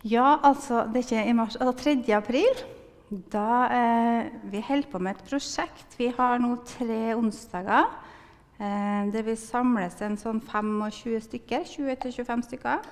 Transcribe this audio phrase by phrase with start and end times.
[0.00, 2.14] Ja, altså, det er ikke i mars, altså 3.
[2.16, 2.62] april.
[3.10, 5.98] Da eh, Vi holder på med et prosjekt.
[5.98, 7.84] Vi har nå tre onsdager
[8.56, 11.68] eh, der vi samles en sånn 25 stykker.
[11.68, 12.88] 20-25 stykker.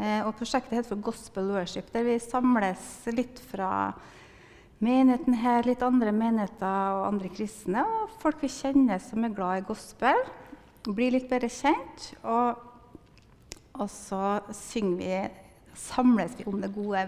[0.00, 3.94] Eh, og prosjektet heter for Gospel Worship, der vi samles litt fra
[4.82, 9.62] menigheten her, litt andre menigheter og andre kristne, og folk vi kjenner som er glad
[9.62, 10.18] i gospel.
[10.90, 12.10] Blir litt bedre kjent.
[12.26, 12.58] Og,
[13.78, 15.45] og så synger vi
[15.76, 17.06] samles vi om det gode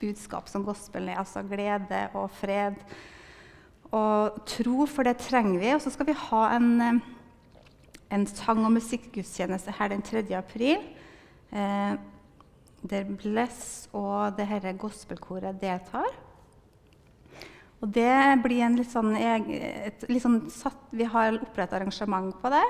[0.00, 2.76] budskap som gospelen er, altså glede og fred
[3.94, 5.72] og tro, for det trenger vi.
[5.74, 7.00] Og så skal vi ha en,
[8.12, 10.26] en sang- og musikkgudstjeneste her den 3.
[10.36, 10.84] april.
[11.52, 11.96] Eh,
[12.88, 16.10] der Bless og det dette gospelkoret deltar.
[17.80, 22.50] Og det blir en litt sånn, et, litt sånn satt, Vi har opprettet arrangement på
[22.50, 22.66] det.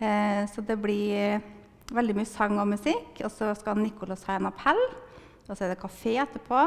[0.00, 1.40] Eh, så det blir
[1.92, 3.20] veldig mye sang og musikk.
[3.24, 4.80] Og så skal Nicolas ha en appell.
[5.44, 6.62] Og så er det kafé etterpå.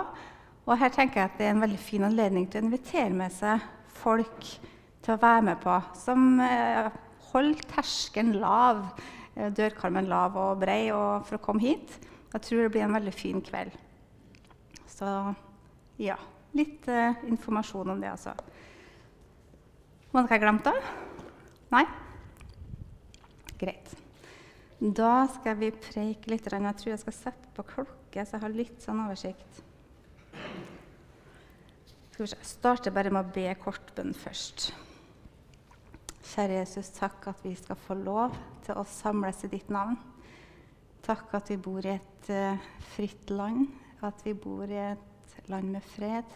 [0.68, 3.34] Og her tenker jeg at det er en veldig fin anledning til å invitere med
[3.34, 3.64] seg
[3.98, 4.50] folk
[5.06, 5.76] til å være med på.
[5.98, 6.90] Som eh,
[7.32, 8.84] holder terskelen lav,
[9.36, 11.96] eh, dørkarmen lav og brei og for å komme hit.
[12.34, 13.78] Jeg tror det blir en veldig fin kveld.
[14.92, 15.08] Så
[16.02, 16.18] ja,
[16.58, 18.36] litt eh, informasjon om det, altså.
[20.12, 20.76] Var det noe jeg glemte?
[21.74, 21.86] Nei?
[23.58, 23.96] Greit.
[24.78, 26.46] Da skal vi preike litt.
[26.54, 29.64] Jeg tror jeg skal sette på klokke, så jeg har litt sånn oversikt.
[32.14, 34.68] Skal vi starter bare med å be kortbønn først.
[36.28, 38.36] Kjære Jesus, takk at vi skal få lov
[38.68, 39.98] til å samles i ditt navn.
[41.06, 43.72] Takk at vi bor i et uh, fritt land,
[44.06, 46.36] at vi bor i et land med fred.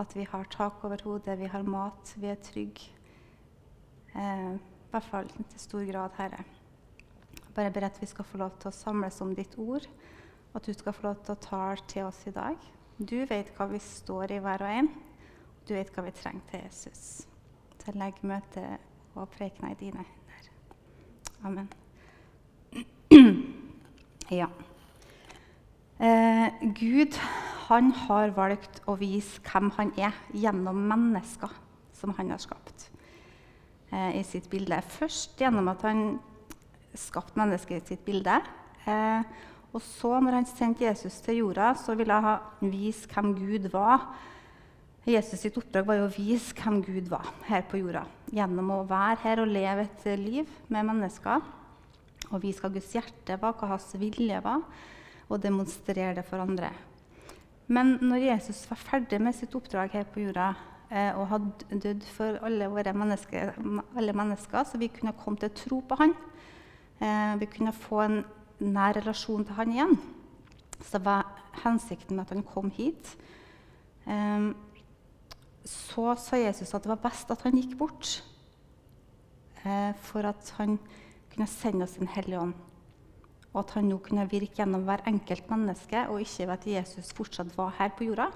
[0.00, 2.88] At vi har tak over hodet, vi har mat, vi er trygge.
[4.14, 6.44] Eh, I hvert fall til stor grad, Herre.
[7.54, 9.86] Bare ber at vi skal få lov til å samles om ditt ord,
[10.54, 12.56] at du skal få lov til å tale til oss i dag.
[12.98, 14.90] Du vet hva vi står i, hver og en.
[15.66, 17.04] Du vet hva vi trenger til Jesus.
[17.80, 18.82] Så legg møtet
[19.16, 20.50] og prekena i dine hender.
[21.48, 21.70] Amen.
[24.40, 24.50] ja.
[26.00, 27.16] Eh, Gud
[27.70, 31.52] han har valgt å vise hvem han er, gjennom mennesker
[31.96, 32.88] som han har skapt
[33.92, 34.80] eh, i sitt bilde.
[34.82, 36.18] Først gjennom at han
[36.98, 38.40] skapt mennesket sitt bilde.
[38.88, 39.22] Eh,
[39.70, 44.08] og så, når han sendte Jesus til jorda, så ville han vise hvem Gud var.
[45.06, 48.02] Jesus sitt oppdrag var jo å vise hvem Gud var her på jorda.
[48.34, 51.46] Gjennom å være her og leve et liv med mennesker.
[52.30, 54.62] Og vise hva Guds hjerte var, hva hans vilje var,
[55.30, 56.70] og demonstrere det for andre.
[57.70, 60.48] Men når Jesus var ferdig med sitt oppdrag her på jorda
[60.90, 63.54] eh, og hadde dødd for alle mennesker,
[63.94, 66.14] alle mennesker, så vi kunne komme til tro på han,
[67.00, 68.22] eh, vi kunne få en
[68.60, 69.98] nær relasjon til han igjen.
[70.80, 71.28] Så det var
[71.64, 73.14] hensikten med at han kom hit.
[74.06, 74.50] Eh,
[75.64, 78.22] så sa Jesus at det var best at han gikk bort,
[79.64, 80.78] eh, for at han
[81.30, 82.54] kunne sende oss Den hellige ånd.
[83.52, 87.12] Og at han nå kunne virke gjennom hver enkelt menneske, og ikke ved at Jesus
[87.12, 88.30] fortsatt var her på jorda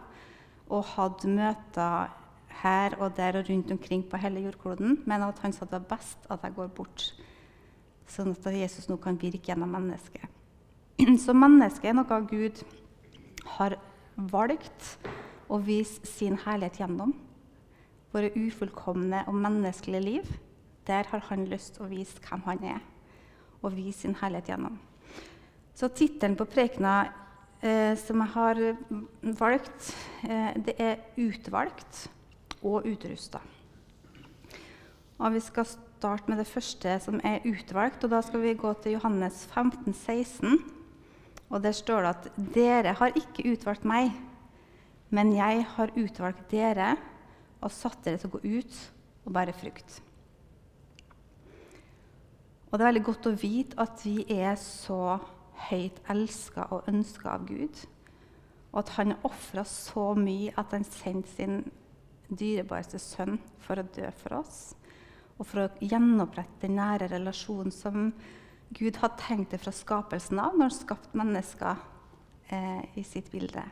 [0.72, 2.10] og hadde møter
[2.62, 5.96] her og der og rundt omkring på hele jordkloden, men at han sa det var
[5.96, 7.12] best at jeg går bort
[8.10, 10.28] sånn at Jesus nå kan virke gjennom mennesket.
[11.24, 12.62] Så mennesket er noe Gud
[13.56, 13.76] har
[14.14, 14.96] valgt
[15.50, 17.14] å vise sin herlighet gjennom.
[18.14, 20.32] Våre ufullkomne og menneskelige liv.
[20.86, 22.80] Der har han lyst til å vise hvem han er,
[23.62, 24.76] og vise sin herlighet gjennom.
[25.74, 27.08] Så tittelen på prekena
[27.64, 28.60] eh, som jeg har
[29.40, 32.10] valgt, eh, det er 'Utvalgt
[32.62, 33.40] og utrusta'.
[35.18, 35.66] Og vi skal
[36.04, 38.04] starte med det første som er utvalgt.
[38.04, 40.58] og Da skal vi gå til Johannes 15, 16.
[41.48, 44.12] Og Der står det at dere har ikke utvalgt meg,
[45.10, 46.96] men jeg har utvalgt dere
[47.62, 48.76] og satt dere til å gå ut
[49.24, 50.02] og bære frukt.
[52.68, 55.18] Og Det er veldig godt å vite at vi er så
[55.70, 57.86] høyt elska og ønska av Gud.
[58.72, 61.62] Og at han ofra så mye at han sendte sin
[62.28, 64.74] dyrebareste sønn for å dø for oss
[65.38, 68.10] og for å gjenopprette den nære relasjonen som
[68.74, 71.80] Gud hadde tenkt det fra skapelsen av når han skapte mennesker
[72.54, 73.62] eh, i sitt bilde.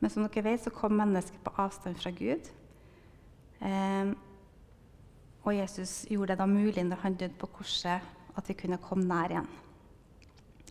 [0.00, 2.48] Men som dere vet, så kom mennesket på avstand fra Gud.
[3.60, 4.12] Eh,
[5.40, 8.04] og Jesus gjorde det da mulig når han døde på korset,
[8.36, 9.50] at vi kunne komme nær igjen.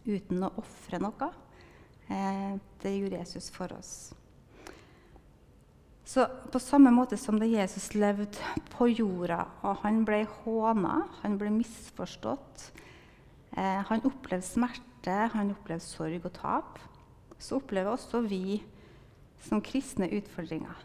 [0.10, 1.30] Uten å ofre noe.
[2.10, 3.94] Eh, det gjorde Jesus for oss.
[6.10, 8.42] Så på samme måte som da Jesus levde
[8.74, 12.64] på jorda, og han ble håna, han ble misforstått,
[13.54, 16.80] eh, han opplevde smerte, han opplevde sorg og tap.
[17.38, 18.58] Så opplever også vi
[19.46, 20.82] som kristne utfordringer.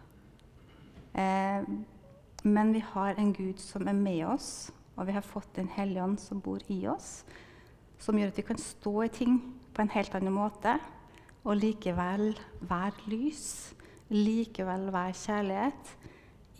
[1.16, 1.64] Eh,
[2.44, 6.04] men vi har en Gud som er med oss, og vi har fått en hellige
[6.04, 7.24] ånd som bor i oss,
[7.98, 9.40] som gjør at vi kan stå i ting
[9.72, 10.76] på en helt annen måte
[11.44, 13.72] og likevel være lys,
[14.14, 15.94] likevel være kjærlighet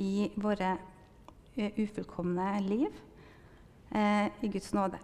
[0.02, 0.74] i våre
[1.56, 2.90] eh, ufullkomne liv
[3.94, 4.98] eh, i Guds nåde.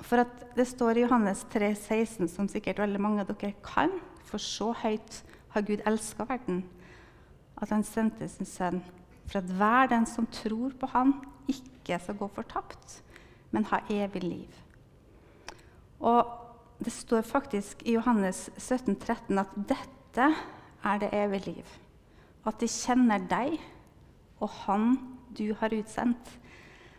[0.00, 3.92] For at det står i Johannes 3, 16, som sikkert veldig mange av dere kan,
[4.24, 5.22] for så høyt
[5.52, 6.62] har Gud elska verden,
[7.58, 8.80] at han sendte sin sønn
[9.28, 11.12] for at hver den som tror på han,
[11.48, 13.02] ikke skal gå fortapt,
[13.52, 14.54] men ha evig liv.
[16.00, 16.30] Og
[16.78, 20.28] det står faktisk i Johannes 17, 13 at dette
[20.84, 21.76] er det evige liv.
[22.46, 23.58] At de kjenner deg
[24.40, 24.98] og Han
[25.38, 26.38] du har utsendt.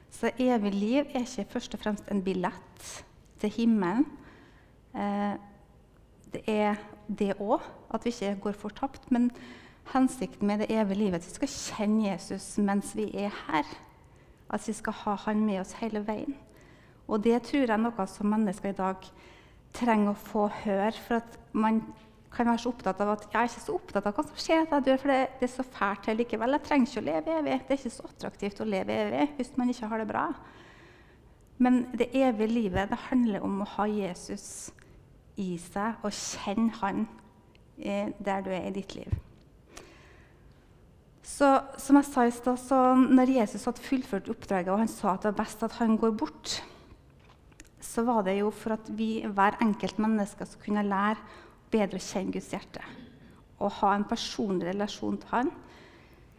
[0.10, 3.06] Så evig liv er ikke først og fremst en billett
[3.40, 4.06] til himmelen.
[4.96, 5.36] Eh,
[6.34, 6.76] det er
[7.08, 7.62] det òg,
[7.94, 9.12] at vi ikke går fortapt.
[9.12, 9.32] Men
[9.94, 13.66] hensikten med det evige livet er at vi skal kjenne Jesus mens vi er her.
[14.50, 16.36] At vi skal ha han med oss hele veien.
[17.08, 19.06] Og det tror jeg er noe som mennesker i dag
[19.74, 20.94] trenger å få høre.
[21.08, 21.82] For at man
[22.34, 24.64] kan være så opptatt av at jeg er ikke så opptatt av hva som skjer
[24.64, 26.56] etter jeg dør, for det, det, er så fælt her likevel.
[26.56, 27.56] Jeg trenger ikke å leve evig.
[27.66, 30.26] Det er ikke så attraktivt å leve evig hvis man ikke har det bra.
[31.60, 34.46] Men det evige livet det handler om å ha Jesus
[35.40, 37.04] i seg og kjenne han
[37.80, 39.18] eh, der du er i ditt liv.
[41.30, 41.50] Så
[41.80, 45.24] som jeg sa i stad, så når Jesus hadde fullført oppdraget og han sa at
[45.24, 46.56] det var best at han går bort,
[47.84, 51.20] så var det jo for at vi, hver enkelt menneske skulle kunne lære
[51.72, 52.84] bedre å kjenne Guds hjerte.
[53.60, 55.50] Og ha en personlig relasjon til Han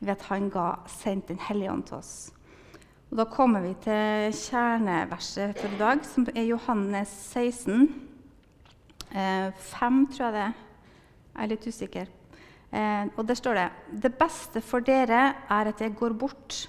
[0.00, 2.14] ved at Han ga sendt Den hellige ånd til oss.
[3.10, 7.88] Og Da kommer vi til kjerneverset for i dag, som er Johannes 16.
[9.10, 10.52] Eh, 5, tror jeg det er.
[11.34, 12.06] Jeg er litt usikker.
[12.72, 13.70] Eh, og Der står det
[14.02, 16.68] Det beste for dere er at jeg går bort.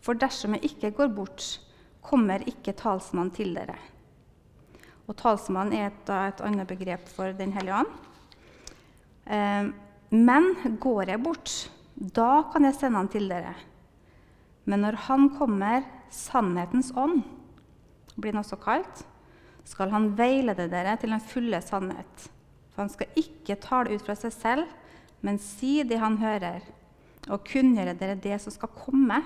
[0.00, 1.60] For dersom jeg ikke går bort,
[2.02, 3.76] kommer ikke talsmannen til dere.
[5.04, 7.90] Og talsmann er et, et annet begrep for Den hellige ånd.
[9.26, 9.70] Eh,
[10.14, 11.54] men går jeg bort,
[11.94, 13.54] da kan jeg sende han til dere.
[14.64, 15.84] Men når han kommer,
[16.14, 17.22] sannhetens ånd,
[18.16, 19.02] blir han også kalt,
[19.64, 22.28] skal han veilede dere til den fulle sannhet.
[22.72, 24.70] For han skal ikke tale ut fra seg selv,
[25.24, 26.64] men si det han hører,
[27.32, 29.22] og kunngjøre dere det som skal komme.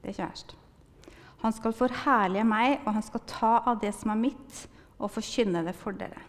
[0.00, 0.56] Det er ikke verst.
[1.40, 4.66] Han skal forherlige meg, og han skal ta av det som er mitt,
[5.00, 6.26] og forkynne det for dere.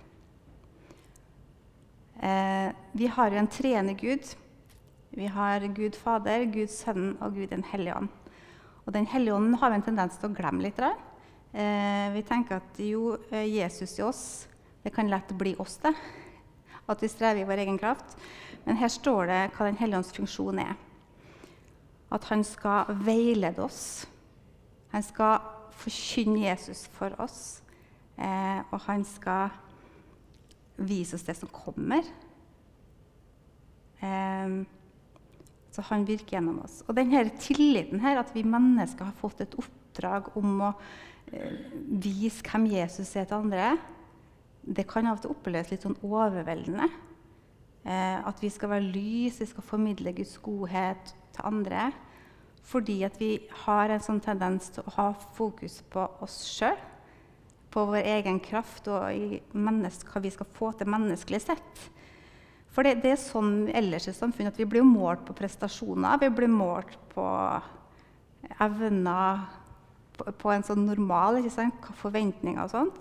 [2.22, 4.30] Eh, vi har jo en treende Gud.
[5.12, 8.10] Vi har Gud Fader, Gud Sønnen og Gud Den hellige ånd.
[8.86, 10.80] Og Den hellige ånden har vi en tendens til å glemme litt.
[10.80, 14.48] Eh, vi tenker at jo, eh, Jesus i oss,
[14.84, 15.94] det kan lett bli oss, det.
[16.88, 18.16] At vi strever i vår egen kraft.
[18.66, 20.76] Men her står det hva Den hellige ånds funksjon er.
[22.12, 24.06] At han skal veilede oss
[24.92, 25.40] han skal
[25.82, 27.62] forkynne Jesus for oss,
[28.18, 29.54] eh, og han skal
[30.82, 32.06] vise oss det som kommer.
[34.02, 34.58] Eh,
[35.72, 36.82] så han virker gjennom oss.
[36.88, 40.74] Og denne tilliten her, at vi mennesker har fått et oppdrag om å
[41.32, 41.56] eh,
[42.04, 43.78] vise hvem Jesus er til andre,
[44.62, 46.86] det kan av og til oppleves litt sånn overveldende.
[47.82, 51.88] At vi skal være lys, vi skal formidle Guds godhet til andre.
[52.68, 53.34] Fordi at vi
[53.66, 56.78] har en sånn tendens til å ha fokus på oss sjøl,
[57.72, 59.16] på vår egen kraft og
[59.56, 61.84] hva vi skal få til menneskelig sett.
[62.72, 66.20] For det, det, er sånn ellers i samfunnet at vi blir målt på prestasjoner.
[66.20, 67.26] Vi blir målt på
[68.64, 69.46] evner
[70.18, 71.90] på, på en sånn normal ikke sant?
[72.00, 73.00] forventninger og sånt.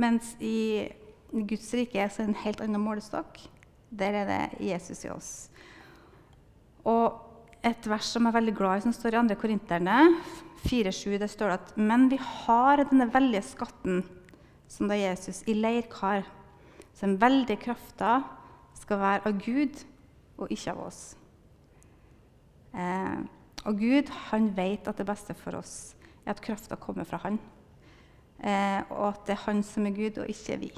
[0.00, 0.86] Mens i
[1.30, 3.38] Guds rike er det en helt annen målestokk.
[3.94, 5.32] Der er det Jesus i oss.
[6.86, 7.33] Og
[7.64, 9.36] et vers som jeg er veldig glad i, som står i 2.
[9.40, 9.98] Korinterne
[10.66, 11.16] 4,7.
[11.20, 14.02] Det står at Men vi har denne veldige skatten
[14.68, 16.26] som da Jesus i leirkar.
[16.94, 18.20] Så den veldige krafta
[18.78, 19.80] skal være av Gud
[20.36, 21.02] og ikke av oss.
[22.74, 23.18] Eh,
[23.64, 25.94] og Gud han vet at det beste for oss
[26.24, 27.38] er at krafta kommer fra Han.
[28.40, 30.72] Eh, og at det er Han som er Gud, og ikke vi.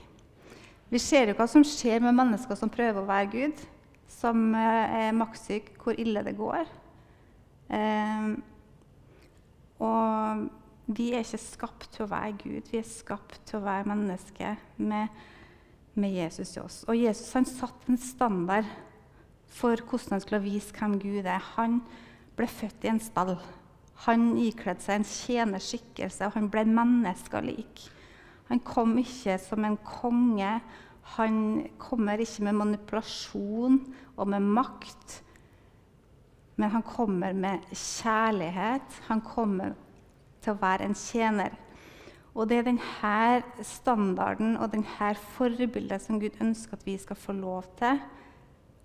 [0.90, 3.64] Vi ser jo hva som skjer med mennesker som prøver å være Gud
[4.10, 6.70] som eh, er maktsyk, hvor ille det går.
[7.76, 8.28] Eh,
[9.82, 10.46] og
[10.86, 14.60] vi er ikke skapt til å være Gud, vi er skapt til å være mennesker
[14.78, 15.10] med,
[15.98, 16.82] med Jesus i oss.
[16.86, 18.68] Og Jesus han satte en standard
[19.56, 21.42] for hvordan han skulle vise hvem Gud er.
[21.56, 21.80] Han
[22.36, 23.36] ble født i en stall.
[24.04, 27.86] Han ikledde seg en tjenerskikkelse, og han ble menneskelik.
[28.50, 30.58] Han kom ikke som en konge.
[31.14, 33.78] Han kommer ikke med manipulasjon
[34.16, 35.20] og med makt.
[36.56, 39.00] Men han kommer med kjærlighet.
[39.08, 39.76] Han kommer
[40.42, 41.54] til å være en tjener.
[42.36, 47.32] Og det er denne standarden og denne forbildet som Gud ønsker at vi skal få
[47.36, 48.00] lov til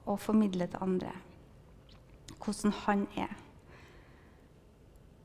[0.08, 1.12] å formidle til andre.
[2.42, 3.34] Hvordan han er.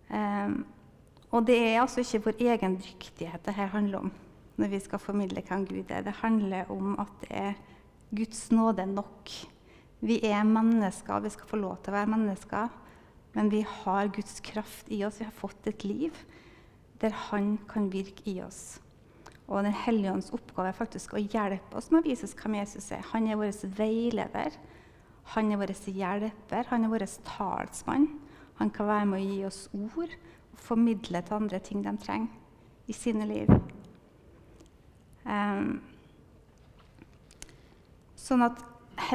[0.06, 0.64] Um,
[1.30, 4.12] og det er altså ikke vår egen dyktighet det her handler om
[4.56, 6.04] når vi skal formidle hvem Gud er.
[6.06, 7.54] Det handler om at det er
[8.16, 9.30] Guds nåde nok.
[10.00, 12.74] Vi er mennesker, vi skal få lov til å være mennesker.
[13.36, 15.20] Men vi har Guds kraft i oss.
[15.20, 16.16] Vi har fått et liv
[17.00, 18.80] der Han kan virke i oss.
[19.46, 22.56] Og Den hellige ånds oppgave er faktisk å hjelpe oss med å vise oss hvem
[22.58, 23.04] Jesus er.
[23.12, 24.56] Han er vår veileder.
[25.36, 26.66] Han er vår hjelper.
[26.70, 28.08] Han er vår talsmann.
[28.56, 30.16] Han kan være med å gi oss ord
[30.56, 33.50] og formidle til andre ting de trenger i sine liv.
[35.26, 35.80] Um,
[38.16, 38.62] sånn at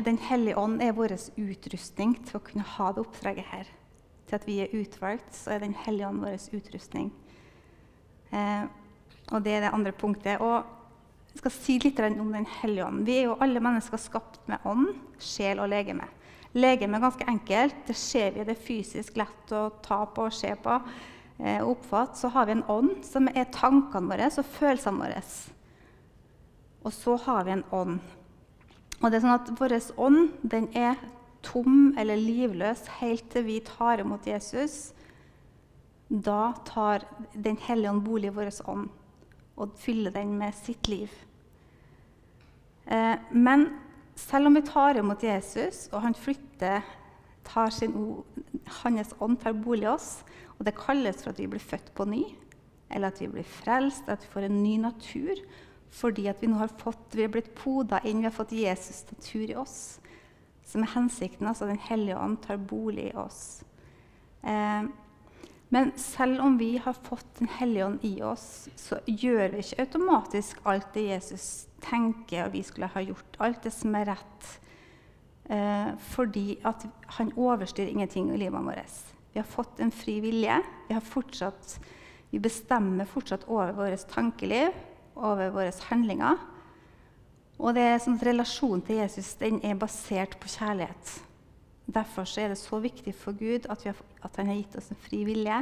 [0.05, 3.69] Den hellige ånd er vår utrustning til å kunne ha det oppdraget her.
[4.29, 7.09] Til at vi er utvalgt, så er Den hellige ånd vår utrustning.
[8.31, 8.67] Eh,
[9.31, 10.39] og det er det andre punktet.
[10.39, 10.63] Og
[11.31, 13.05] jeg skal si litt om Den hellige ånd.
[13.05, 16.07] Vi er jo alle mennesker skapt med ånd, sjel og legeme.
[16.53, 17.75] Legeme er ganske enkelt.
[17.87, 20.77] Det ser vi, det er fysisk lett å ta på og se på.
[21.39, 22.19] Eh, oppfatte.
[22.19, 25.23] Så har vi en ånd, som er tankene våre og følelsene våre.
[26.83, 27.99] Og så har vi en ånd.
[29.01, 30.97] Og det er sånn at Vår ånd den er
[31.45, 34.93] tom eller livløs helt til vi tar imot Jesus.
[36.09, 38.89] Da tar Den hellige ånd bolig i vår ånd
[39.61, 41.11] og fyller den med sitt liv.
[42.85, 43.67] Eh, men
[44.17, 46.81] selv om vi tar imot Jesus, og han flytter,
[47.45, 47.93] tar sin
[48.81, 50.23] hans ånd tar bolig i oss,
[50.57, 52.23] og det kalles for at vi blir født på ny,
[52.89, 55.39] eller at vi blir frelst, at vi får en ny natur,
[55.91, 59.03] fordi at vi nå har fått, vi er blitt poda inn, vi har fått Jesus'
[59.11, 59.99] natur i oss.
[60.63, 63.63] Som er hensikten, altså Den hellige ånd tar bolig i oss.
[64.43, 64.87] Eh,
[65.71, 69.85] men selv om vi har fått Den hellige ånd i oss, så gjør vi ikke
[69.85, 73.39] automatisk alt det Jesus tenker og vi skulle ha gjort.
[73.39, 74.51] Alt det som er rett.
[75.51, 76.85] Eh, fordi at
[77.17, 79.01] han overstyrer ingenting i livet vårt.
[79.33, 80.61] Vi har fått en fri vilje.
[80.87, 81.79] Vi, fortsatt,
[82.31, 84.71] vi bestemmer fortsatt over vårt tankeliv
[85.15, 86.39] over våre handlinger.
[87.61, 91.19] Og det er sånn at Relasjonen til Jesus den er basert på kjærlighet.
[91.91, 95.01] Derfor er det så viktig for Gud at, har, at, han har gitt oss en
[95.01, 95.59] fri vilje.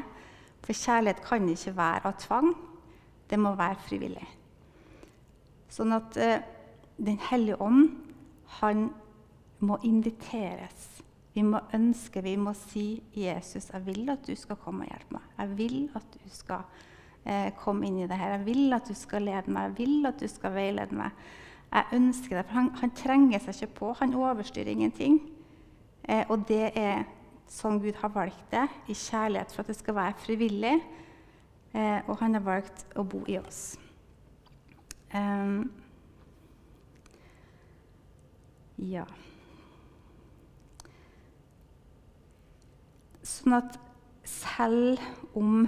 [0.63, 2.53] For kjærlighet kan ikke være av tvang.
[3.29, 4.27] Det må være frivillig.
[5.69, 6.39] Sånn at uh,
[6.99, 7.93] Den hellige ånd,
[8.59, 8.89] han
[9.63, 10.87] må inviteres.
[11.31, 15.15] Vi må ønske, vi må si 'Jesus, jeg vil at du skal komme og hjelpe
[15.15, 15.29] meg'.
[15.37, 16.65] Jeg vil at du skal
[17.25, 18.37] eh, kom inn i det her.
[18.37, 21.27] Jeg vil at du skal lede meg, jeg vil at du skal veilede meg.
[21.69, 23.91] Jeg ønsker det, for han, han trenger seg ikke på.
[23.99, 25.19] Han overstyrer ingenting.
[26.09, 27.03] Eh, og det er
[27.49, 30.79] sånn Gud har valgt det, i kjærlighet, for at det skal være frivillig.
[31.73, 33.77] Eh, og han har valgt å bo i oss.
[35.09, 35.63] Um,
[38.77, 39.07] ja
[43.25, 43.79] Sånn at
[44.29, 45.01] selv
[45.33, 45.65] om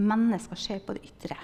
[0.00, 1.36] mennesker ser på det ytre,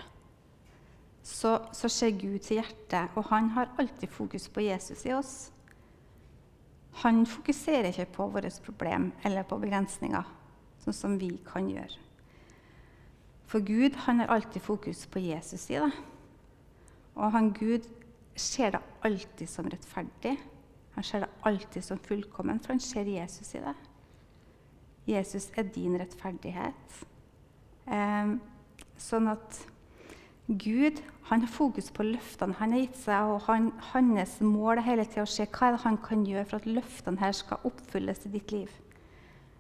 [1.26, 5.34] så, så ser Gud til hjertet, og han har alltid fokus på Jesus i oss.
[7.02, 10.28] Han fokuserer ikke på våre problem eller på begrensninger,
[10.84, 11.98] sånn som vi kan gjøre.
[13.46, 15.90] For Gud han har alltid fokus på Jesus i det.
[17.16, 17.86] Og han Gud
[18.36, 20.36] ser det alltid som rettferdig.
[20.96, 23.74] Han ser det alltid som fullkomment, for han ser Jesus i det.
[25.06, 27.06] Jesus er din rettferdighet.
[27.86, 28.36] Eh,
[28.98, 29.60] sånn at
[30.46, 34.86] Gud han har fokus på løftene han har gitt seg, og han, hans mål er
[34.86, 38.34] hele tida å se hva han kan gjøre for at løftene her skal oppfylles i
[38.36, 38.70] ditt liv.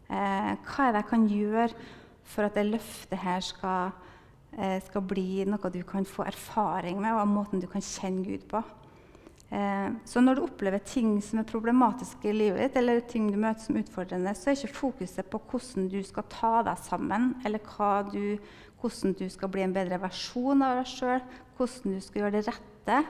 [0.06, 1.86] Eh, hva er det jeg kan gjøre
[2.26, 3.90] for at det løftet her skal,
[4.54, 8.46] eh, skal bli noe du kan få erfaring med, og måten du kan kjenne Gud
[8.50, 8.62] på.
[9.46, 13.38] Eh, så når du opplever ting som er problematiske i livet ditt, eller ting du
[13.38, 17.62] møter som utfordrende, så er ikke fokuset på hvordan du skal ta deg sammen, eller
[18.10, 18.38] du,
[18.80, 21.22] hvordan du skal bli en bedre versjon av deg sjøl,
[21.56, 23.02] hvordan du skal gjøre det rette.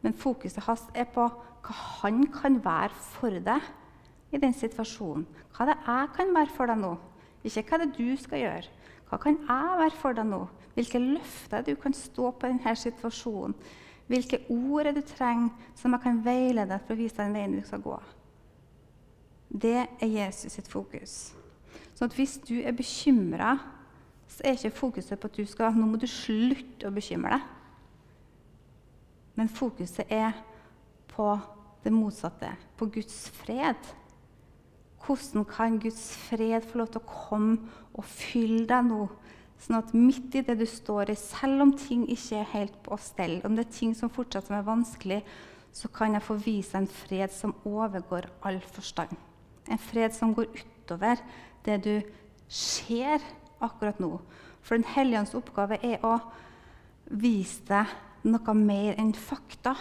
[0.00, 3.70] Men fokuset hans er på hva han kan være for deg
[4.32, 5.26] i den situasjonen.
[5.56, 6.94] Hva det jeg kan være for deg nå.
[7.44, 8.78] Ikke hva det er du skal gjøre.
[9.10, 10.44] Hva kan jeg være for deg nå?
[10.76, 13.56] Hvilke løfter du kan stå på i denne situasjonen.
[14.10, 17.36] Hvilke ord er du trenger som jeg kan veilede deg for å vise deg den
[17.36, 17.98] veien du skal gå?
[19.50, 21.12] Det er Jesus sitt fokus.
[21.94, 23.52] Så hvis du er bekymra,
[24.30, 27.48] så er ikke fokuset på at du skal, nå må du slutte å bekymre deg.
[29.38, 30.34] Men fokuset er
[31.10, 31.30] på
[31.84, 33.78] det motsatte, på Guds fred.
[35.06, 37.58] Hvordan kan Guds fred få lov til å komme
[37.94, 39.04] og fylle deg nå?
[39.60, 42.96] Sånn at midt i det du står i, selv om ting ikke er helt på
[43.00, 45.20] stell, om det er ting som fortsatt er vanskelig,
[45.76, 49.12] så kan jeg få vise en fred som overgår all forstand.
[49.70, 51.20] En fred som går utover
[51.66, 51.94] det du
[52.50, 53.22] ser
[53.60, 54.16] akkurat nå.
[54.64, 56.16] For Den hellige ånds oppgave er å
[57.10, 57.92] vise deg
[58.28, 59.76] noe mer enn fakta.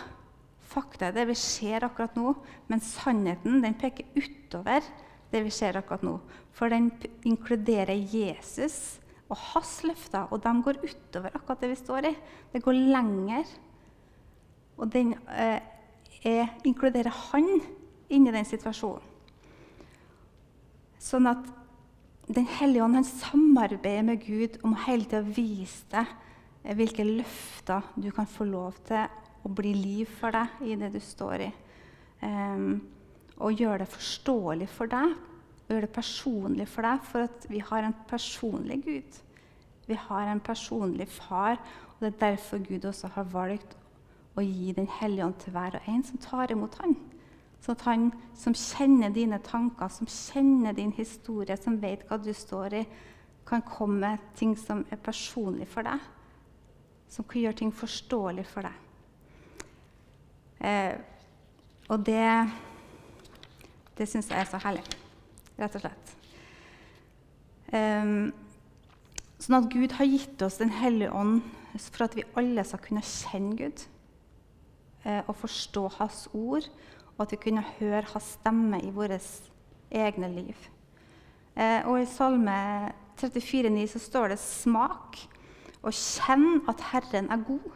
[0.70, 2.36] Fakta er det vi ser akkurat nå,
[2.68, 4.84] men sannheten den peker utover
[5.32, 6.18] det vi ser akkurat nå.
[6.54, 6.92] For den
[7.28, 12.16] inkluderer Jesus og hans løfter, og de går utover akkurat det vi står i.
[12.54, 13.52] Det går lenger.
[14.80, 15.60] Og den eh,
[16.26, 17.48] er, inkluderer han
[18.10, 19.06] inni den situasjonen.
[21.00, 21.56] Sånn at
[22.30, 26.12] Den hellige ånd samarbeider med Gud om hele tida å vise deg
[26.62, 29.08] eh, hvilke løfter du kan få lov til
[29.42, 31.50] å bli liv for deg i det du står i.
[32.22, 32.76] Um,
[33.42, 35.16] og gjøre det forståelig for deg,
[35.70, 39.18] og gjøre det personlig for deg, for at vi har en personlig Gud.
[39.86, 41.60] Vi har en personlig far,
[41.92, 43.76] og det er derfor Gud også har valgt
[44.38, 46.96] å gi Den hellige ånd til hver og en som tar imot han.
[47.62, 48.06] Sånn at han
[48.40, 52.86] som kjenner dine tanker, som kjenner din historie, som vet hva du står i,
[53.46, 56.00] kan komme med ting som er personlig for deg.
[57.10, 58.88] Som kan gjøre ting forståelig for deg.
[60.66, 60.96] Eh,
[61.90, 62.26] og det,
[63.98, 64.86] det syns jeg er så herlig,
[65.60, 66.14] rett og slett.
[67.70, 68.32] Um,
[69.38, 71.44] sånn at Gud har gitt oss Den hellige ånd
[71.78, 73.84] for at vi alle skal kunne kjenne Gud
[75.06, 76.66] uh, og forstå Hans ord
[77.20, 79.18] og at vi kunne høre hans stemme i våre
[79.92, 80.56] egne liv.
[81.52, 82.56] Uh, og I Salme
[83.20, 85.20] 34,9 så står det 'smak
[85.84, 87.76] og kjenn at Herren er god'.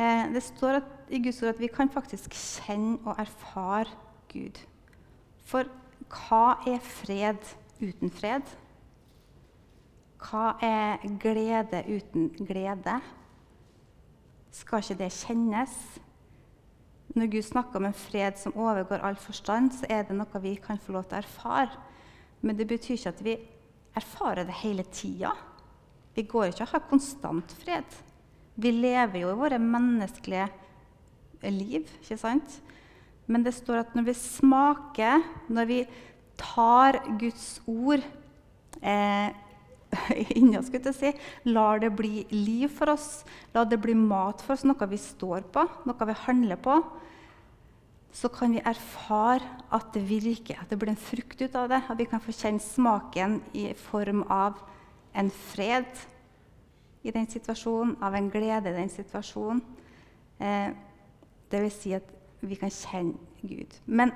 [0.00, 3.92] Uh, det står at, i Guds ord at vi kan faktisk kjenne og erfare
[4.32, 4.56] Gud.
[5.44, 5.68] For
[6.10, 7.40] hva er fred
[7.80, 8.46] uten fred?
[10.20, 12.98] Hva er glede uten glede?
[14.52, 15.76] Skal ikke det kjennes?
[17.14, 20.54] Når Gud snakker om en fred som overgår all forstand, så er det noe vi
[20.62, 21.80] kan få lov til å erfare.
[22.42, 23.36] Men det betyr ikke at vi
[23.98, 25.32] erfarer det hele tida.
[26.14, 27.86] Vi går ikke og har konstant fred.
[28.60, 30.48] Vi lever jo i våre menneskelige
[31.50, 32.60] liv, ikke sant?
[33.30, 35.80] Men det står at når vi smaker, når vi
[36.40, 38.02] tar Guds ord
[38.82, 39.30] eh,
[40.38, 41.12] inni oss, si,
[41.50, 43.22] lar det bli liv for oss,
[43.54, 46.80] la det bli mat for oss, noe vi står på, noe vi handler på,
[48.12, 51.78] så kan vi erfare at det virker, at det blir en frukt ut av det.
[51.86, 54.58] At vi kan få kjenne smaken i form av
[55.14, 55.86] en fred
[57.06, 59.62] i den situasjonen, av en glede i den situasjonen.
[60.42, 60.72] Eh,
[61.54, 62.10] vil si at
[62.40, 63.74] vi kan kjenne Gud.
[63.86, 64.12] Men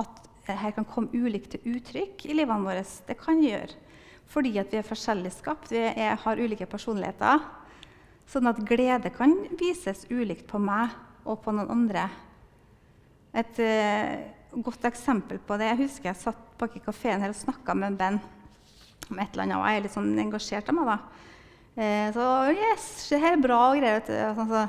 [0.00, 3.82] at her kan komme ulikt til uttrykk i livene våre, det kan gjøre
[4.30, 7.42] fordi at vi er forskjellig skapt, vi er, har ulike personligheter.
[8.26, 10.94] Sånn at glede kan vises ulikt på meg
[11.26, 12.08] og på noen andre.
[13.36, 17.38] Et uh, godt eksempel på det Jeg husker jeg satt bak i kafeen her og
[17.38, 18.18] snakka med en venn
[19.12, 19.58] om et eller annet.
[19.60, 20.98] Og jeg er litt sånn engasjert av meg, da.
[21.76, 24.66] Uh, så 'Yes, se her er bra og greier.' Sånn, så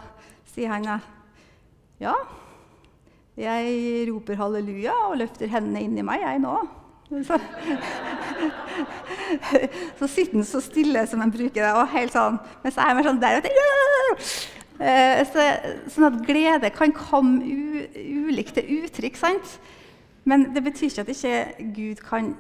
[0.54, 0.86] sier han
[1.98, 2.14] ja.
[3.38, 6.56] Jeg roper halleluja og løfter hendene inni meg, jeg nå.
[7.08, 7.38] Så,
[10.00, 13.08] så sitter han så stille som en bruker og helt sånn, mens jeg er mer
[13.08, 13.38] sånn der
[14.82, 15.46] uh, så,
[15.94, 17.86] Sånn at glede kan komme u,
[18.28, 19.22] ulikt til uttrykk.
[19.22, 19.56] sant?
[20.28, 22.36] Men det betyr ikke at ikke Gud kan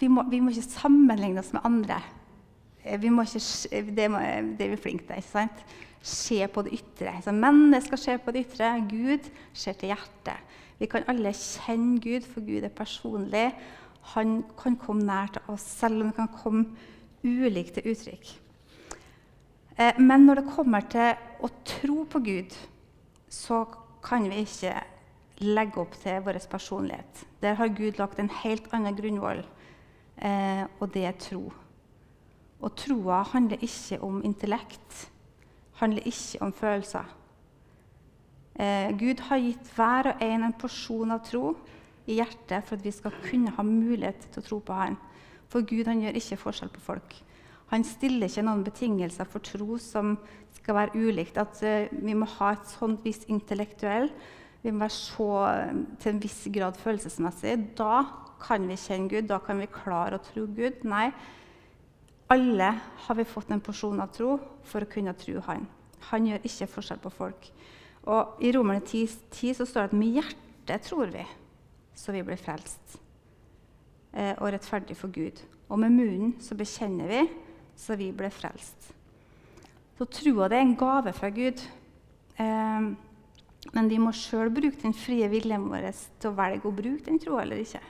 [0.00, 2.00] vi må, vi må ikke sammenligne oss med andre.
[2.84, 4.18] Eh, ikke, det, må,
[4.58, 5.20] det er vi flinke til.
[5.20, 5.64] ikke sant?
[6.04, 7.14] Se på det ytre.
[7.24, 8.74] Så mennesker ser på det ytre.
[8.90, 10.52] Gud ser til hjertet.
[10.76, 13.46] Vi kan alle kjenne Gud, for Gud er personlig.
[14.12, 16.66] Han kan komme nær til oss, selv om det kan komme
[17.24, 18.32] ulikt til uttrykk.
[19.78, 22.52] Eh, men når det kommer til å tro på Gud,
[23.32, 23.64] så
[24.04, 24.74] kan vi ikke
[25.40, 27.24] legge opp til vår personlighet.
[27.42, 29.42] Der har Gud lagt en helt annen grunnvoll,
[30.18, 31.48] eh, og det er tro.
[32.60, 35.08] Og troa handler ikke om intellekt,
[35.80, 37.10] handler ikke om følelser.
[38.54, 41.56] Eh, Gud har gitt hver og en en porsjon av tro
[42.06, 44.98] i hjertet for at vi skal kunne ha mulighet til å tro på Han.
[45.50, 47.16] For Gud han gjør ikke forskjell på folk.
[47.72, 50.16] Han stiller ikke noen betingelser for tro som
[50.54, 51.38] skal være ulikt.
[51.40, 54.10] At eh, vi må ha et sånt visst intellektuell,
[54.64, 57.56] vi må være så uh, til en viss grad følelsesmessig.
[57.76, 57.98] Da
[58.40, 60.86] kan vi kjenne Gud, da kan vi klare å tro Gud.
[60.88, 61.10] Nei,
[62.34, 62.70] alle
[63.06, 65.66] har vi fått en porsjon av tro for å kunne tro Han.
[66.10, 67.48] Han gjør ikke forskjell på folk.
[68.10, 71.24] Og I Romerne 10, 10 så står det at med hjertet tror vi,
[71.96, 72.98] så vi blir frelst.
[74.12, 75.40] Eh, og rettferdig for Gud.
[75.72, 77.22] Og med munnen så bekjenner vi,
[77.80, 78.90] så vi blir frelst.
[79.96, 81.62] Så troa er en gave fra Gud.
[82.36, 82.92] Eh,
[83.72, 85.88] men vi må sjøl bruke den frie viljen vår
[86.20, 87.80] til å velge å bruke den troa eller ikke.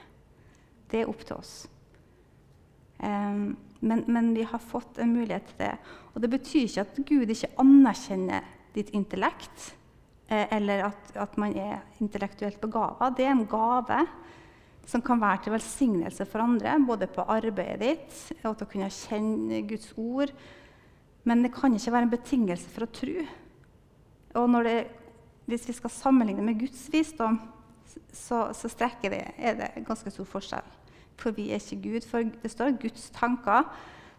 [0.91, 1.55] Det er opp til oss.
[3.03, 3.43] Eh,
[3.85, 5.71] men, men, vi har fått en mulighet til det.
[6.13, 9.71] Og det betyr ikke at Gud ikke anerkjenner ditt intellekt,
[10.27, 13.11] eh, eller at, at, man er intellektuelt begava.
[13.13, 14.01] Det er en gave
[14.89, 18.91] som kan være til velsignelse for andre, både på arbeidet ditt og til å kunne
[18.93, 20.33] kjenne Guds ord.
[21.25, 23.25] Men det kan ikke være en betingelse for å tro.
[24.41, 24.79] Og det,
[25.49, 27.39] hvis vi skal sammenligne med Guds visdom,
[28.13, 30.73] så, så det, er det ganske stor forskjell.
[31.17, 32.07] For vi er ikke Gud.
[32.09, 33.69] For det står Guds tanker.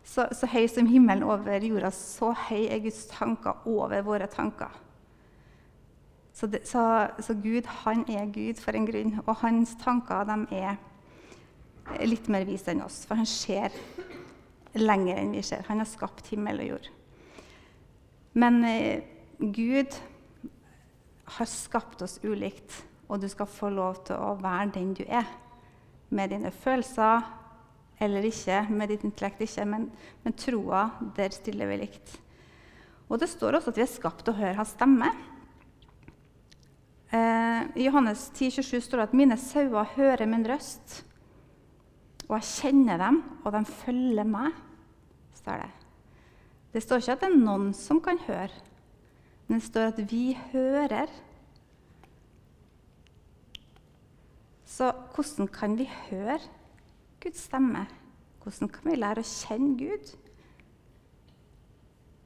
[0.06, 4.70] Så, så høy som himmelen over jorda, så høy er Guds tanker over våre tanker.
[6.36, 10.76] Så, det, så, så, Gud han er Gud for en grunn, og hans tanker er
[12.04, 13.00] litt mer vise enn oss.
[13.08, 13.74] For han ser
[14.76, 15.64] lenger enn vi ser.
[15.70, 16.90] Han har skapt himmel og jord.
[18.36, 19.00] Men eh,
[19.40, 19.96] Gud
[21.38, 25.26] har skapt oss ulikt, og du skal få lov til å være den du er.
[26.10, 27.24] Med dine følelser
[28.00, 29.88] eller ikke, med ditt intellekt ikke, men,
[30.24, 32.12] men troa, der stiller vi likt.
[33.08, 35.08] Og det står også at vi er skapt til å høre hans stemme.
[37.14, 41.02] Eh, I Johannes 10, 27 står det at 'mine sauer hører min røst',
[42.28, 44.52] og jeg kjenner dem, og de følger meg.
[45.34, 45.70] står Det
[46.72, 48.50] Det står ikke at det er noen som kan høre,
[49.48, 51.06] men det står at vi hører.
[54.76, 56.38] Så hvordan kan vi høre
[57.20, 57.86] Guds stemme?
[58.42, 60.10] Hvordan kan vi lære å kjenne Gud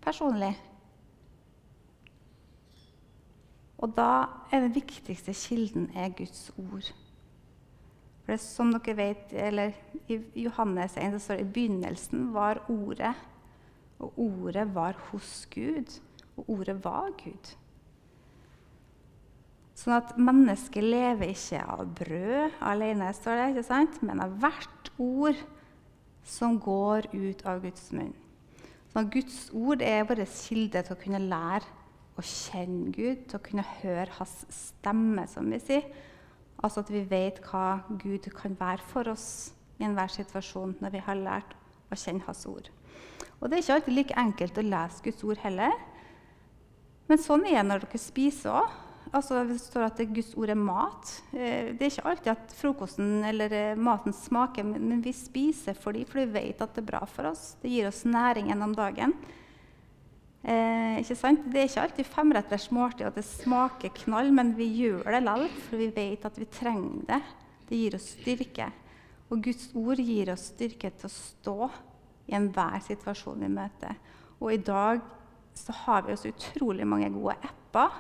[0.03, 0.57] personlig?
[3.79, 4.09] Og da
[4.51, 6.91] er den viktigste kilden er Guds ord.
[8.25, 9.73] For det, er Som dere vet, eller
[10.09, 13.15] I Johannes 1 så står det i begynnelsen var Ordet,
[13.99, 16.01] og Ordet var hos Gud,
[16.37, 17.55] og Ordet var Gud.
[19.79, 24.01] Sånn at mennesket lever ikke av brød alene, står det, ikke sant?
[24.05, 25.39] men av hvert ord
[26.27, 28.13] som går ut av Guds munn.
[28.91, 31.79] Sånn at Guds ord er vår kilde til å kunne lære
[32.19, 35.87] å kjenne Gud, til å kunne høre hans stemme, som vi sier.
[36.61, 41.05] Altså at vi vet hva Gud kan være for oss i enhver situasjon når vi
[41.07, 41.55] har lært
[41.89, 42.69] å kjenne hans ord.
[43.41, 45.73] Og Det er ikke alltid like enkelt å lese Guds ord heller.
[47.09, 48.75] Men sånn er det når dere spiser òg.
[49.11, 51.11] Altså, det står at Guds ord er mat.
[51.35, 55.97] Eh, det er ikke alltid at frokosten eller eh, maten smaker, men vi spiser for
[55.97, 57.57] dem, for vi vet at det er bra for oss.
[57.59, 59.17] Det gir oss næring gjennom dagen.
[60.47, 61.43] Eh, ikke sant?
[61.51, 65.59] Det er ikke alltid femretters måltid at det smaker knall, men vi gjør det likevel,
[65.67, 67.21] for vi vet at vi trenger det.
[67.67, 68.69] Det gir oss styrke.
[69.31, 71.57] Og Guds ord gir oss styrke til å stå
[72.31, 73.99] i enhver situasjon vi møter.
[74.39, 75.03] Og i dag
[75.59, 77.99] så har vi også utrolig mange gode apper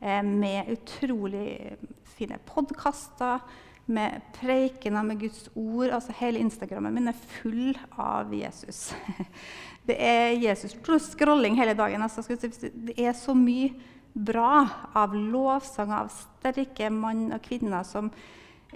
[0.00, 1.76] med utrolig
[2.16, 3.40] fine podkaster,
[3.88, 5.90] med preikener med Guds ord.
[5.90, 8.92] Altså Hele Instagrammen min er full av Jesus.
[9.88, 12.02] Det er Jesus pluss scrolling hele dagen.
[12.04, 13.70] Altså, det er så mye
[14.12, 18.10] bra av lovsanger, av sterke mann og kvinner som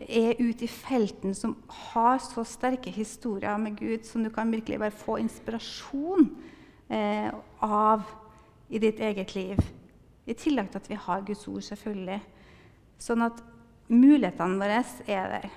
[0.00, 1.58] er ute i felten, som
[1.92, 6.30] har så sterke historier med Gud som du kan virkelig bare få inspirasjon
[6.88, 7.28] eh,
[7.60, 8.08] av
[8.72, 9.60] i ditt eget liv.
[10.26, 12.20] I tillegg til at vi har Guds ord, selvfølgelig.
[13.02, 13.40] Sånn at
[13.90, 15.48] mulighetene våre er der.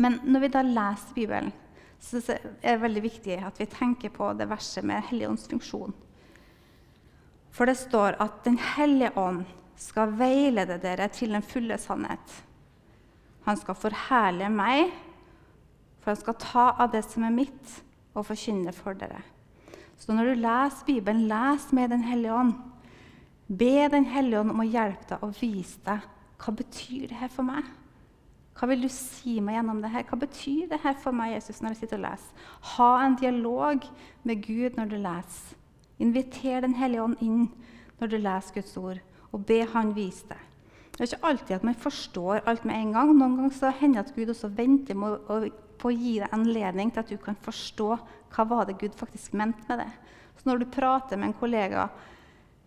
[0.00, 1.50] Men når vi da leser Bibelen,
[2.00, 5.92] så er det veldig viktig at vi tenker på det verset med Helligånds funksjon.
[7.52, 9.42] For det står at Den hellige ånd
[9.80, 12.32] skal veilede dere til den fulle sannhet.
[13.44, 14.94] Han skal forherlige meg,
[16.00, 17.76] for han skal ta av det som er mitt,
[18.14, 19.20] og forkynne for dere.
[20.00, 22.54] Så når du leser Bibelen, les med Den hellige ånd.
[23.50, 26.06] Be Den hellige ånd om å hjelpe deg og vise deg
[26.40, 27.66] hva betyr det her for meg.
[28.56, 30.04] Hva vil du si meg gjennom det her?
[30.08, 32.44] Hva betyr det her for meg, Jesus, når jeg sitter og leser?
[32.74, 33.86] Ha en dialog
[34.28, 35.56] med Gud når du leser.
[36.00, 37.48] Inviter Den hellige ånd inn
[38.00, 39.00] når du leser Guds ord,
[39.32, 40.46] og be Han vise deg.
[40.92, 43.10] Det er ikke alltid at man forstår alt med en gang.
[43.16, 45.38] Noen ganger så hender det at Gud også venter med å,
[45.80, 47.90] på å gi deg anledning til at du kan forstå
[48.34, 49.90] hva var det Gud faktisk mente med det.
[50.36, 51.86] Så når du prater med en kollega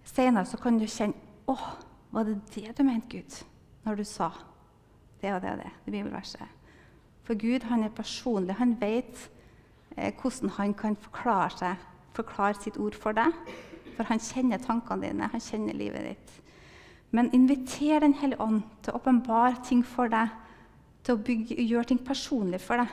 [0.03, 1.57] senere, så kan du kjenne Å,
[2.15, 3.39] var det det du mente, Gud,
[3.83, 4.29] når du sa?
[5.23, 5.71] det og det og det.
[5.85, 6.47] det bibelverset.
[7.23, 8.55] For Gud han er personlig.
[8.55, 9.29] Han vet
[9.97, 11.75] eh, hvordan han kan forklare, seg,
[12.13, 13.31] forklare sitt ord for deg.
[13.95, 16.31] for han kjenner tankene dine, han kjenner livet ditt.
[17.11, 20.29] Men inviter Den hellige ånd til å åpenbare ting for deg,
[21.03, 22.87] til å bygge, gjøre ting personlig for deg.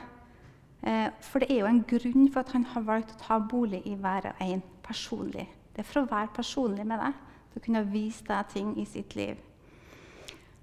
[0.83, 3.81] Eh, for det er jo en grunn for at han har valgt å ta bolig
[3.85, 5.47] i hver og en personlig.
[5.71, 7.15] Det er for å være personlig med deg,
[7.51, 9.39] for å kunne vise deg ting i sitt liv.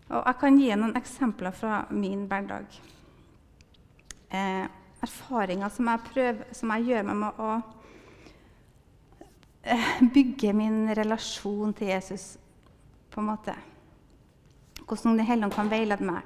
[0.08, 2.78] Og jeg kan gi noen eksempler fra min hverdag.
[4.28, 4.66] Eh,
[5.04, 7.50] erfaringer som jeg, prøver, som jeg gjør meg med å
[9.62, 12.30] eh, bygge min relasjon til Jesus
[13.12, 13.54] på en måte.
[14.88, 16.24] Hvordan Den hellige kan veilede meg.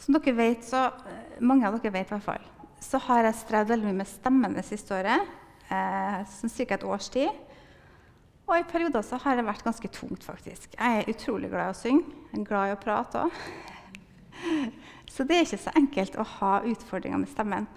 [0.00, 2.48] Som dere vet, så, eh, mange av dere vet i hvert fall,
[2.80, 5.28] så har jeg strevd veldig mye med stemmen det siste året.
[5.70, 6.74] Eh, sånn ca.
[6.74, 7.30] et års tid.
[8.50, 10.72] Og i perioder så har det vært ganske tungt, faktisk.
[10.74, 12.16] Jeg er utrolig glad i å synge.
[12.32, 13.36] Jeg er glad i å prate òg.
[15.12, 17.68] Så det er ikke så enkelt å ha utfordringer med stemmen.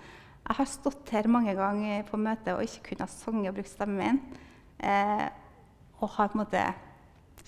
[0.44, 4.02] Jeg har stått her mange ganger på møte og ikke kunnet synge og bruke stemmen
[4.02, 4.20] min.
[4.86, 5.26] Eh,
[6.02, 6.66] og har på en måte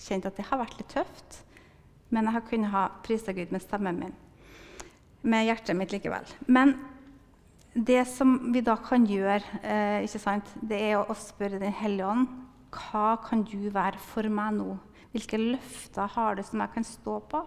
[0.06, 1.42] kjent at det har vært litt tøft.
[2.14, 4.16] Men jeg har kunnet ha prisa Gud med stemmen min.
[5.26, 6.26] Med hjertet mitt likevel.
[6.46, 6.76] Men
[7.74, 12.45] det som vi da kan gjøre, eh, det er å spørre Den hellige ånd
[12.76, 14.76] hva kan du være for meg nå.
[15.14, 17.40] Hvilke løfter har du som jeg kan stå på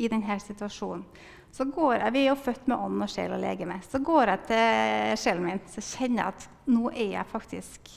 [0.00, 1.04] i denne situasjonen?
[1.50, 3.80] Så går jeg, Vi er jo født med ånd og sjel og legeme.
[3.82, 7.90] Så går jeg til sjelen min så kjenner jeg at nå er jeg faktisk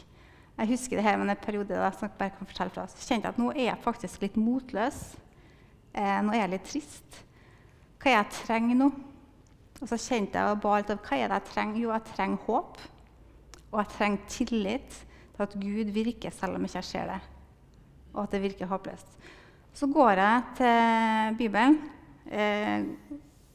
[0.57, 3.25] Jeg husker det her med en periode da, jeg bare kan fortelle fra, så kjente
[3.25, 4.99] jeg at nå er jeg faktisk litt motløs.
[5.97, 7.17] Eh, nå er jeg litt trist.
[7.97, 8.89] Hva er jeg trenger nå?
[9.81, 11.79] Og så kjente jeg og ba litt av hva er det jeg trenger.
[11.81, 12.77] Jo, jeg trenger håp.
[13.71, 14.99] Og jeg trenger tillit
[15.33, 17.21] til at Gud virker selv om jeg ikke ser det.
[18.13, 19.17] Og at det virker håpløst.
[19.73, 21.79] Så går jeg til Bibelen.
[22.29, 22.85] Eh,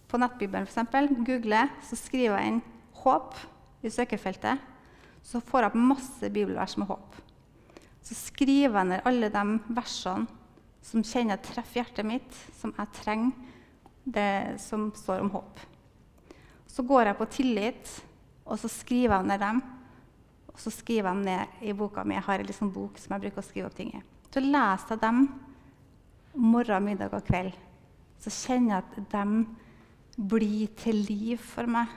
[0.08, 1.14] på nettbibelen f.eks.
[1.26, 2.62] googler, så skriver jeg inn
[2.98, 3.36] 'håp'
[3.82, 4.58] i søkefeltet.
[5.22, 7.16] Så får jeg opp masse bibelvers med håp.
[8.02, 10.26] Så skriver jeg ned alle de versene
[10.82, 13.32] som kjenner treffer hjertet mitt, som jeg trenger,
[14.08, 15.60] det som står om håp.
[16.66, 17.90] Så går jeg på tillit,
[18.46, 19.60] og så skriver jeg ned dem.
[20.58, 22.16] Og så skriver jeg dem ned i boka mi.
[22.16, 24.00] Jeg har en liksom bok som jeg bruker å skrive opp ting i.
[24.34, 25.20] Så leser jeg dem
[26.34, 27.54] morgen, middag og kveld.
[28.18, 31.94] Så kjenner jeg at de blir til liv for meg.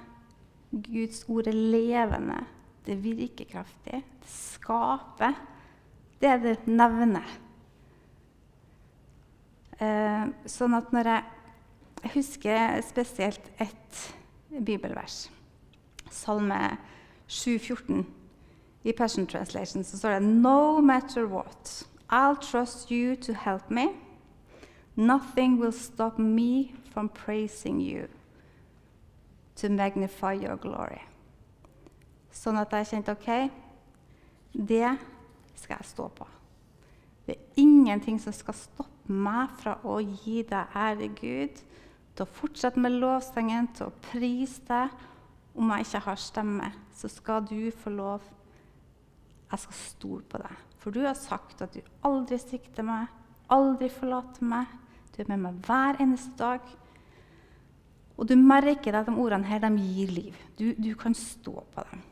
[0.69, 2.37] Guds ord er levende,
[2.85, 5.33] det virker kraftig, det skaper
[6.21, 7.33] det det nevner.
[9.81, 11.35] Eh, sånn at når jeg,
[12.05, 14.01] jeg husker spesielt et
[14.53, 15.25] bibelvers,
[16.13, 16.61] Salme
[17.25, 18.20] 7,14
[18.83, 23.87] i Passion Translation, så står det No matter what, I'll trust you to help me.
[24.95, 28.07] Nothing will stop me from praising you
[29.55, 30.99] to magnify your glory.
[32.31, 33.29] Sånn at jeg kjente OK,
[34.53, 34.97] det
[35.55, 36.27] skal jeg stå på.
[37.27, 41.61] Det er ingenting som skal stoppe meg fra å gi deg ære, Gud,
[42.15, 44.91] til å fortsette med lovsangen, til å prise deg.
[45.51, 48.23] Om jeg ikke har stemme, så skal du få lov.
[49.51, 50.59] Jeg skal stole på deg.
[50.81, 53.09] For du har sagt at du aldri svikter meg,
[53.51, 54.69] aldri forlater meg.
[55.11, 56.63] Du er med meg hver eneste dag.
[58.17, 60.39] Og du merker at de ordene her de gir liv.
[60.57, 62.03] Du, du kan stå på dem.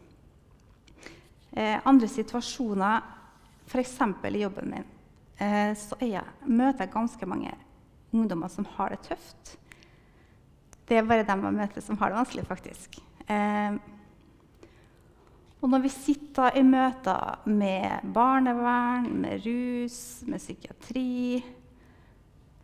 [1.52, 3.06] Eh, andre situasjoner,
[3.70, 3.96] f.eks.
[4.30, 4.90] i jobben min,
[5.38, 7.54] eh, så jeg, møter jeg ganske mange
[8.14, 9.56] ungdommer som har det tøft.
[10.90, 13.00] Det er bare dem jeg møter som har det vanskelig, faktisk.
[13.26, 13.80] Eh,
[15.60, 21.44] og når vi sitter i møter med barnevern, med rus, med psykiatri,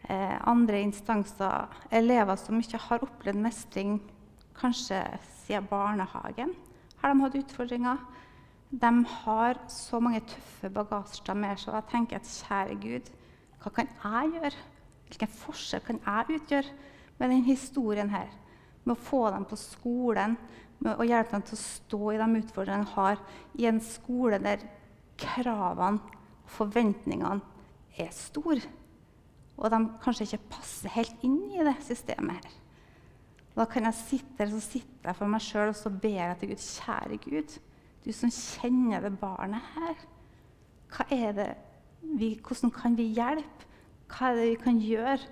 [0.08, 3.98] eh, andre instanser, elever som ikke har opplevd mestring
[4.56, 5.02] kanskje
[5.44, 6.56] siden barnehagen,
[7.02, 8.00] har de hatt utfordringer.
[8.72, 11.74] De har så mange tøffe bagasjer med seg.
[11.74, 13.12] Og jeg tenker at kjære Gud,
[13.62, 14.66] hva kan jeg gjøre?
[15.06, 16.76] Hvilken forskjell kan jeg utgjøre?
[17.18, 18.28] med denne historien her.
[18.86, 20.38] Med å få dem på skolen,
[20.84, 23.22] med å hjelpe dem til å stå i de utfordringene de har,
[23.58, 24.66] i en skole der
[25.20, 26.02] kravene
[26.46, 27.40] og forventningene
[27.98, 28.62] er store.
[29.56, 32.58] Og de kanskje ikke passer helt inn i det systemet her.
[33.56, 36.18] Og da kan jeg sitte der, så sitter jeg for meg sjøl og så ber
[36.18, 36.66] jeg til Gud.
[36.66, 37.54] Kjære Gud,
[38.04, 40.02] du som kjenner det barnet her.
[40.92, 41.48] Hva er det
[42.20, 43.70] vi, hvordan kan vi hjelpe?
[44.12, 45.32] Hva er det vi kan gjøre?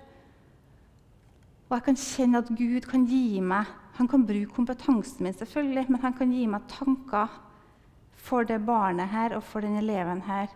[1.68, 5.86] Og jeg kan kjenne at Gud kan gi meg Han kan bruke kompetansen min, selvfølgelig,
[5.88, 7.30] men han kan gi meg tanker
[8.24, 10.48] for det barnet her og for den eleven her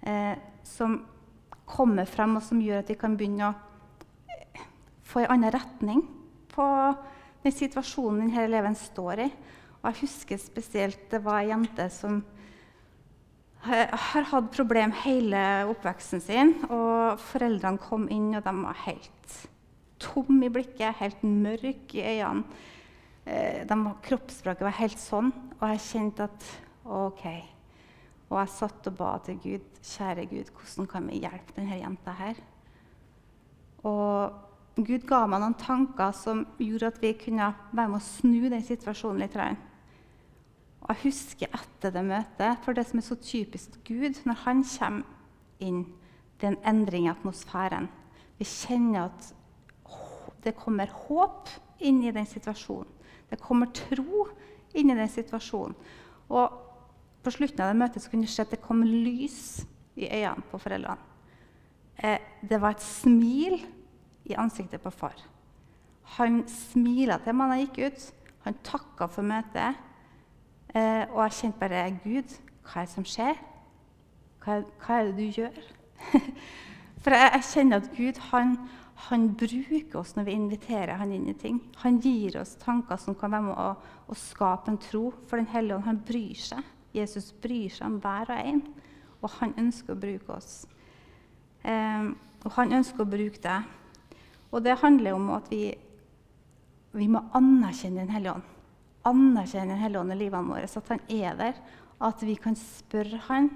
[0.00, 0.94] eh, som
[1.68, 4.64] kommer frem, og som gjør at vi kan begynne å eh,
[5.04, 6.00] få en annen retning
[6.54, 6.66] på
[7.44, 9.28] den situasjonen denne eleven står i.
[9.80, 12.22] Og jeg husker spesielt det var ei jente som
[13.60, 16.54] har hatt problem hele oppveksten sin.
[16.68, 19.40] Og foreldrene kom inn, og de var helt
[20.00, 22.44] tom i blikket, helt mørk i øynene.
[23.26, 26.46] Eh, de, kroppsspråket var helt sånn, og jeg kjente at
[26.88, 27.24] OK.
[28.30, 32.14] Og jeg satt og ba til Gud, kjære Gud, hvordan kan vi hjelpe denne jenta
[32.16, 32.38] her?
[33.86, 38.48] Og Gud ga meg noen tanker som gjorde at vi kunne være med å snu
[38.52, 39.36] den situasjonen litt.
[40.80, 44.62] Og jeg husker etter det møtet, for det som er så typisk Gud når han
[44.64, 45.84] kommer inn,
[46.40, 47.90] det er en endring i atmosfæren.
[48.40, 49.34] Vi kjenner at
[50.44, 51.50] det kommer håp
[51.80, 52.88] inn i den situasjonen.
[53.30, 54.26] Det kommer tro
[54.74, 55.76] inn i den situasjonen.
[56.30, 56.58] Og
[57.24, 59.62] på slutten av det møtet kunne det se at det kom lys
[60.00, 61.10] i øynene på foreldrene.
[62.00, 63.58] Eh, det var et smil
[64.24, 65.18] i ansiktet på far.
[66.16, 68.06] Han smila til meg da jeg gikk ut.
[68.46, 69.76] Han takka for møtet.
[70.74, 73.38] Eh, og jeg kjente bare Gud, hva er det som skjer?
[74.40, 75.56] Hva, er det du gjør?
[77.02, 78.54] for jeg, jeg, kjenner at Gud han,
[79.08, 81.60] han, bruker oss når vi inviterer han inn i ting.
[81.82, 83.70] Han gir oss tanker som kan være med å,
[84.10, 85.10] å skape en tro.
[85.28, 86.66] For Den hellige ånd han bryr seg.
[86.96, 88.62] Jesus bryr seg om hver og en,
[89.20, 90.64] og han ønsker å bruke oss.
[91.62, 92.10] Eh,
[92.40, 93.68] og han ønsker å bruke deg.
[94.50, 95.68] Og det handler om at vi,
[96.96, 98.48] vi må anerkjenne Den hellige ånd.
[99.06, 100.76] Anerkjenne Den hellige ånd i livet vårt.
[100.76, 101.64] at han er der.
[102.00, 103.50] At vi kan spørre han,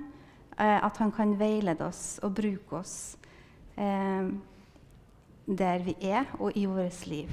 [0.58, 3.16] eh, at han kan veilede oss og bruke oss
[3.76, 4.28] eh,
[5.46, 7.32] der vi er, og i vårt liv.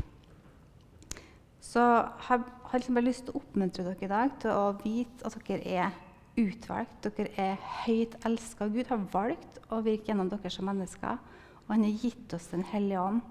[1.62, 5.28] Så jeg har liksom bare lyst til å oppmuntre dere i dag til å vite
[5.28, 6.00] at dere er
[6.42, 7.06] utvalgt.
[7.06, 8.68] Dere er høyt elska.
[8.68, 11.22] Gud har valgt å virke gjennom dere som mennesker.
[11.66, 13.22] Og han har gitt oss Den hellige ånd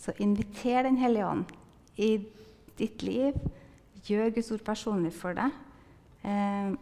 [0.00, 1.50] så inviter Den hellige ånd
[1.96, 2.14] i
[2.78, 3.36] ditt liv.
[4.06, 5.52] Gjør Guds ord personlig for deg,
[6.24, 6.72] eh,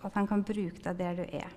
[0.00, 1.50] at han kan bruke deg der du er.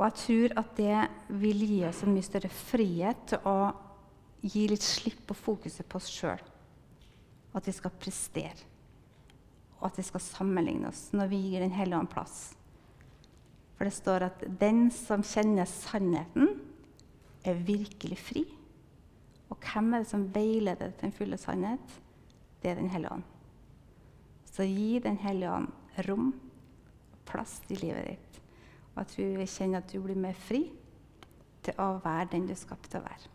[0.00, 1.00] Og jeg tror at det
[1.42, 3.56] vil gi oss en mye større frihet til å
[4.40, 6.40] gi litt slipp på fokuset på oss sjøl.
[7.52, 8.64] At vi skal prestere,
[9.76, 12.38] og at vi skal sammenligne oss når vi gir Den hellige ånd plass.
[13.76, 16.48] For det står at den som kjenner sannheten,
[17.44, 18.46] er virkelig fri.
[19.48, 22.00] Og hvem er det som veileder den fulle sannhet?
[22.60, 23.28] Det er Den hellige ånd.
[24.48, 28.39] Så gi Den hellige ånd rom og plass i livet ditt.
[28.94, 30.64] Og at du kjenner at du blir mer fri
[31.64, 33.30] til å være den du er skapt til å være.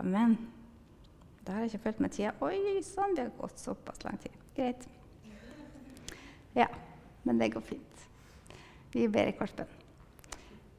[0.00, 0.36] Amen.
[1.46, 2.34] Da har jeg ikke følt med tida.
[2.42, 4.34] Oi sann, det har gått såpass lang tid.
[4.56, 4.88] Greit.
[6.56, 6.66] Ja,
[7.24, 8.06] men det går fint.
[8.92, 9.68] Vi ber i korpen.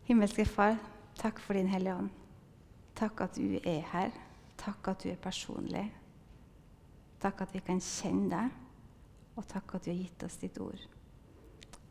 [0.07, 0.77] Himmelske Far,
[1.19, 2.09] takk for Din Hellige Ånd.
[2.97, 4.11] Takk at du er her.
[4.57, 5.85] Takk at du er personlig.
[7.21, 8.55] Takk at vi kan kjenne deg,
[9.37, 10.81] og takk at du har gitt oss ditt ord.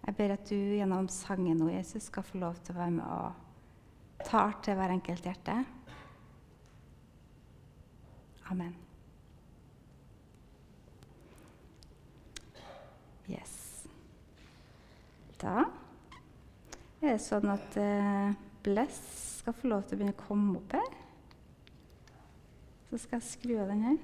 [0.06, 3.06] Jeg ber at du gjennom sangen nå, Jesus, skal få lov til å være med
[3.10, 5.56] og ta til hver enkelt hjerte.
[8.52, 8.76] Amen.
[13.26, 13.56] Yes.
[15.42, 15.66] Da
[17.02, 18.30] er det sånn at eh,
[18.66, 19.00] Bless
[19.40, 20.94] skal få lov til å begynne å komme opp her.
[22.88, 23.98] Så skal jeg skru av den her.